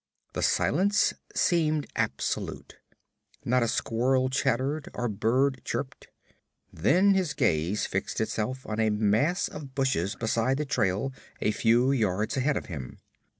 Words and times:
The 0.33 0.41
silence 0.41 1.13
seemed 1.35 1.85
absolute. 1.95 2.77
Not 3.45 3.61
a 3.61 3.67
squirrel 3.67 4.31
chattered 4.31 4.89
or 4.95 5.07
bird 5.07 5.61
chirped. 5.63 6.07
Then 6.73 7.13
his 7.13 7.35
gaze 7.35 7.85
fixed 7.85 8.19
itself 8.19 8.65
on 8.65 8.79
a 8.79 8.89
mass 8.89 9.47
of 9.47 9.75
bushes 9.75 10.15
beside 10.15 10.57
the 10.57 10.65
trail 10.65 11.13
a 11.39 11.51
few 11.51 11.91
yards 11.91 12.35
ahead 12.35 12.57
of 12.57 12.65
him. 12.65 12.97